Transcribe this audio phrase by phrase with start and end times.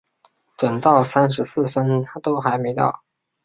[0.57, 3.03] 等到三十四分都还没到